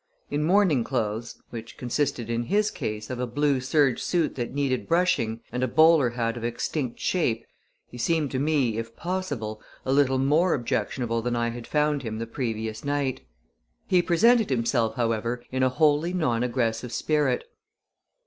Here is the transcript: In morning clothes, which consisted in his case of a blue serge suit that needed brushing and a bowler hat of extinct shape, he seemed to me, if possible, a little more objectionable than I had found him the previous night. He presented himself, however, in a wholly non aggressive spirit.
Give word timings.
In 0.31 0.43
morning 0.43 0.83
clothes, 0.83 1.39
which 1.51 1.77
consisted 1.77 2.27
in 2.27 2.45
his 2.45 2.71
case 2.71 3.11
of 3.11 3.19
a 3.19 3.27
blue 3.27 3.59
serge 3.61 4.01
suit 4.01 4.33
that 4.33 4.51
needed 4.51 4.87
brushing 4.87 5.41
and 5.51 5.61
a 5.61 5.67
bowler 5.67 6.09
hat 6.09 6.35
of 6.37 6.43
extinct 6.43 6.99
shape, 6.99 7.45
he 7.85 7.99
seemed 7.99 8.31
to 8.31 8.39
me, 8.39 8.79
if 8.79 8.95
possible, 8.95 9.61
a 9.85 9.93
little 9.93 10.17
more 10.17 10.55
objectionable 10.55 11.21
than 11.21 11.35
I 11.35 11.49
had 11.49 11.67
found 11.67 12.01
him 12.01 12.17
the 12.17 12.25
previous 12.25 12.83
night. 12.83 13.21
He 13.85 14.01
presented 14.01 14.49
himself, 14.49 14.95
however, 14.95 15.43
in 15.51 15.61
a 15.61 15.69
wholly 15.69 16.13
non 16.13 16.41
aggressive 16.41 16.91
spirit. 16.91 17.43